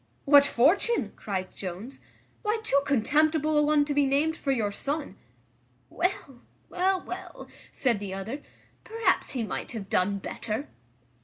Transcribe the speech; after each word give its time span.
"What 0.25 0.47
fortune?" 0.47 1.11
cries 1.15 1.53
Jones, 1.53 1.99
"why, 2.41 2.57
too 2.63 2.81
contemptible 2.87 3.55
a 3.55 3.61
one 3.61 3.85
to 3.85 3.93
be 3.93 4.07
named 4.07 4.35
for 4.35 4.51
your 4.51 4.71
son." 4.71 5.15
"Well, 5.91 6.41
well, 6.69 7.03
well," 7.05 7.47
said 7.71 7.99
the 7.99 8.11
other, 8.11 8.41
"perhaps 8.83 9.33
he 9.33 9.43
might 9.43 9.73
have 9.73 9.91
done 9.91 10.17
better." 10.17 10.69